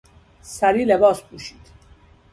سریع 0.55 0.85
لباش 0.85 1.21
پوشید. 1.23 1.67